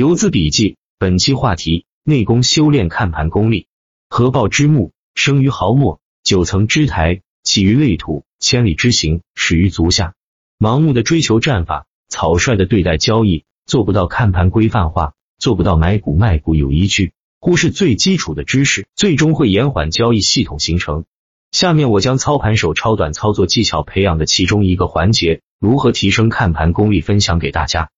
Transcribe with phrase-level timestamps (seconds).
[0.00, 3.66] 游资笔记，本期话题：内功修炼看盘功力。
[4.08, 10.14] 合抱之木，生于毫末；九层之台，起于累土；千里之行，始于足下。
[10.58, 21.04] 盲目的追求战法，草率的对待交易，做不到看盘规范化，做不到买股卖股有依据，忽视最基础的知识，最终会延缓交易系统形成。
[21.50, 27.90] 下面我将操盘手超短操作技巧培养的其中一个环节——如何提升看盘功力，分享给大家。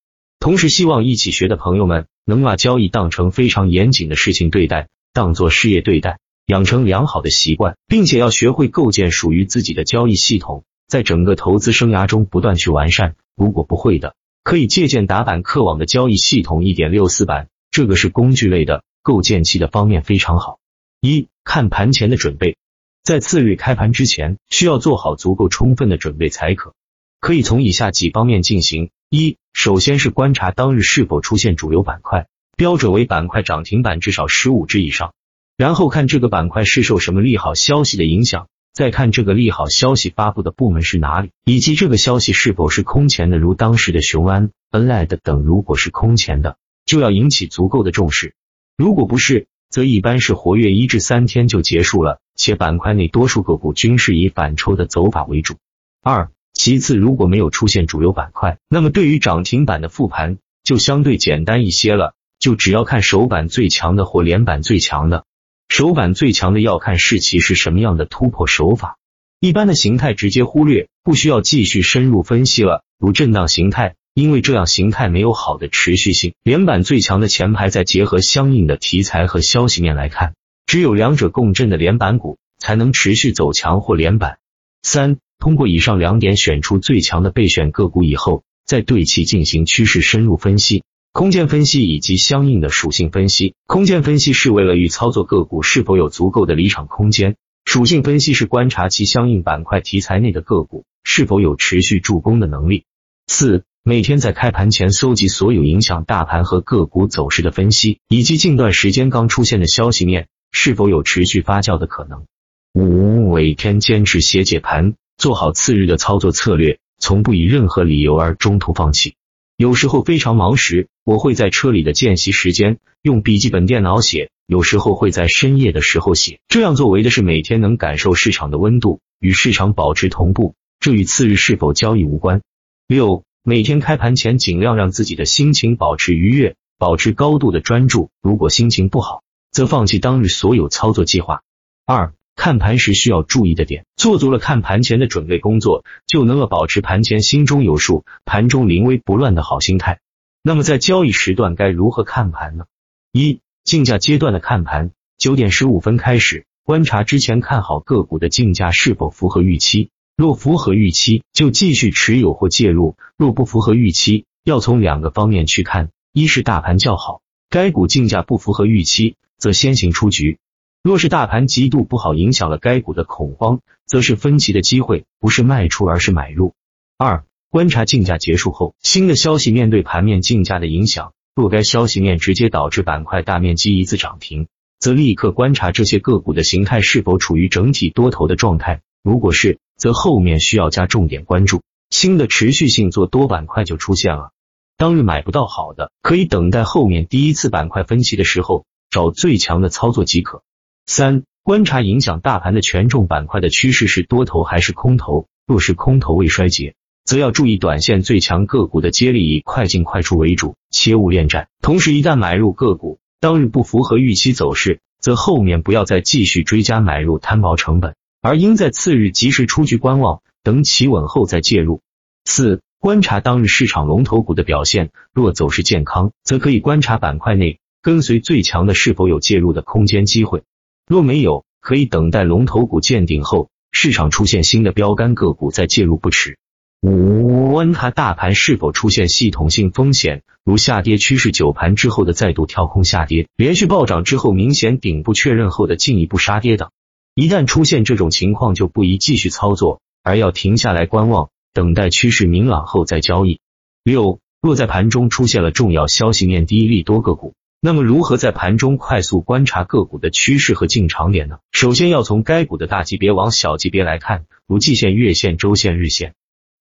[0.42, 13.14] 同时，希望一起学的朋友们能把交易当成非常严谨的事情对待，当做事业对待，养成良好的习惯，并且要学会构建属于自己的交易系统，在整个投资生涯中不断去完善。
[13.36, 20.58] 如果不会的，可以借鉴打板客网的交易系统一点六四版，这个是工具类的，构建器的方面非常好。
[21.00, 22.56] 一看盘前的准备，
[23.04, 26.74] 在次日开盘之前，需要做好足够充分的准备才可。
[27.20, 28.90] 可以从以下几方面进行。
[29.14, 35.12] 一，首先是观察当日是否出现主流板块，标准为板块涨停板至少十五只以上，
[35.58, 45.42] 然后看这个板块是受什么利好消息的影响，再看这个利好消息发布的部门是哪里，以及这个消息是否是空前的，如当时的雄安、恩莱的等。
[45.42, 48.30] 如果是空前的，就要引起足够的重视；
[48.78, 55.56] 如果不是，则一般是活跃一至三天就结束了，且板块内多数个股均是以反抽的走法为主。
[56.02, 56.30] 二。
[56.54, 65.24] 其次，如果没有出现主流板块，那么对于涨停板的复盘就相对简单一些了，就只要看首板最强的或连板最强的。
[65.68, 68.98] 首板最强的要看是其是什么样的突破手法，
[69.40, 72.84] 一般的形态直接忽略，不需要继续深入分析了。
[72.98, 76.34] 如震荡形态，因为这样形态没有好的持续性。
[76.44, 80.34] 连板最强的前排，再结合相应的题材和消息面来看，
[80.66, 84.38] 只有两者共振的连板股才能持续走强或连板。
[84.82, 85.16] 三。
[85.42, 93.56] 通过以上两点选出最强的备选个股以后，再对其进行趋势深入分析、空间分析以及相应的属性分析。
[93.66, 97.34] 空间分析是为了与操作个股是否有足够的离场空间，
[97.64, 102.84] 属性分析是观察其相应板块题材内的个股是否有持续助攻的能力。
[103.26, 112.26] 四、每天在开盘前搜集所有影响大盘和个股走势的分析，以及近段时间刚出现的消息面是否有持续发酵的可能。
[112.74, 114.94] 五、每天坚持写解盘。
[115.22, 119.14] 做好次日的操作策略，从不以任何理由而中途放弃。
[119.56, 126.40] 有时候非常忙时，我会在车里的间隙时间用笔记本电脑写；有时候会在深夜的时候写。
[126.48, 132.42] 这样做为的是每天能感受市场的温度，与市场保持同步，这与次日是否交易无关。
[132.88, 138.10] 六，每天开盘前尽量让自己的心情保持愉悦，保持高度的专注。
[138.22, 139.22] 如果心情不好，
[139.52, 141.42] 则放弃当日所有操作计划。
[141.86, 142.12] 二。
[142.34, 150.00] 看盘时需要注意的点，做足了看盘前的准备工作，就能够保持盘前心中有数，盘中临危不乱的好心态。
[150.42, 152.64] 那么在交易时段该如何看盘呢？
[153.12, 170.38] 一、竞价阶段的看盘，九点十五分开始，观察之前看好个股的竞价是否符合预期，若符合预期，就继续持有或介入；若不符合预期，要从两个方面去看：一是大盘较好，该股竞价不符合预期，则先行出局。
[170.82, 176.54] 若是大盘极度不好，影响了该股的恐慌，则是分歧的机会，不是卖出，而是买入。
[176.98, 181.12] 二、观察竞价结束后，新的消息面对盘面竞价的影响。
[181.36, 184.48] 若该消息面直接导致板块大面积一字涨停，
[184.80, 188.80] 则立刻观察这些个股的形态是否处于整体多头的状态。
[189.04, 191.62] 如果是，则后面需要加重点关注。
[191.90, 194.32] 新的持续性做多板块就出现了，
[194.76, 200.42] 当日买不到好的，可以等待后面第一次板块分歧的时候，找最强的操作即可。
[200.86, 211.48] 三、观察影响大盘的权重板块的趋势是多头还是空头，若是空头未衰竭，则要注意短线最强个股的接力以快进快出为主，切勿恋战。
[211.60, 221.80] 同时，一旦买入个股当日不符合预期走势，则后面不要再继续追加买入摊薄成本，而应在次日及时出局观望，等企稳后再介入。
[222.24, 230.42] 四、观察当日市场龙头股的表现，若走势健康，则可以观察板块内跟随最强的是否有介入的空间机会。
[230.86, 236.36] 若没有，可以等待龙头股见顶后，市场出现新的标杆个股再介入不迟。
[236.80, 246.70] 五、观察大盘是否出现系统性风险，如下跌趋势久盘之后的再度跳空下跌，连续暴涨之后明显顶部确认后的进一步杀跌等。
[247.14, 253.38] 一旦出现这种情况，就不宜继续操作，而要停下来观望，等待趋势明朗后再交易。
[253.84, 257.34] 六、若在盘中出现了重要消息面低利多个股。
[257.64, 261.38] 那么如何在盘中快速观察个股的趋势和进场点呢？
[261.52, 266.14] 首先要从该股的大级别往小级别来看，如季线、月线、周线、日线。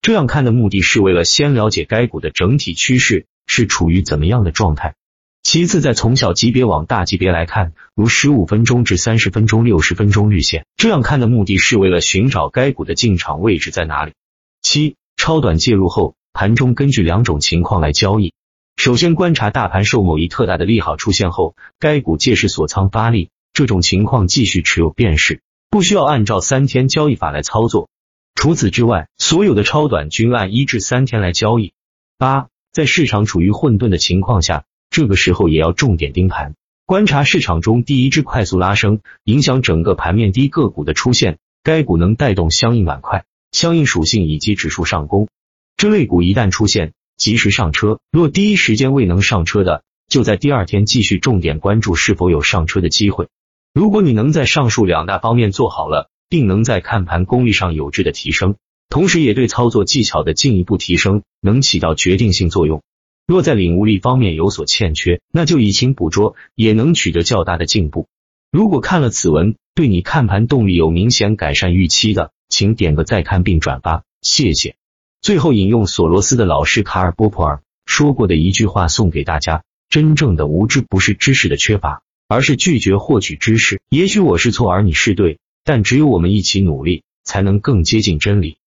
[0.03, 4.93] 这样看的目的是为了先了解该股的整体趋势是处于怎么样的状态。
[5.41, 14.13] 其次，在从小级别往大级别来看，如十五分钟至三十分钟、六十分钟日线，这样看的目的是为了寻找该股的进场位置在哪里。
[14.61, 18.33] 七、超短介入后，盘中根据两种情况来交易。
[18.83, 27.89] 首先观察大盘受某一特大的利好出现后，该股借势锁仓发力，这种情况继续持有便是，不需要按照三天交易法来操作。
[28.33, 31.73] 除此之外，所有的超短均按一至三天来交易。
[32.17, 36.55] 八，在市场处于混沌的情况下，这个时候也要重点盯盘，
[36.87, 45.27] 观察市场中第一只快速拉升，影响整个盘面低个股的出现，该股能带动相应板块、相应属性以及指数上攻。
[45.77, 47.99] 这类股一旦出现，及时上车。
[48.11, 53.27] 若第一时间未能上车的，就在第二天继续重点关注是否有上车的机会。
[53.73, 56.09] 如果你能在上述两大方面做好了。
[56.31, 58.55] 并能在看盘功力上有质的提升，
[58.87, 62.81] 同时也对操作技巧的进一步提升能起到决定性作用。
[63.27, 68.07] 若在领悟力方面有所欠缺，那就以勤捕捉，也能取得较大的进步。
[68.49, 74.77] 如果看了此文，对你看盘动力有明显改善预期的，请点个再看并转发，谢谢。
[75.21, 83.81] 最后引用索罗斯的老师卡尔波普尔说过的一句话送给大家：真正的无知不是知识的缺乏，而是拒绝获取知识。
[83.87, 85.37] 也许我是错，而你是对。
[85.63, 88.57] 但只有我们一起努力，才能更接近真理。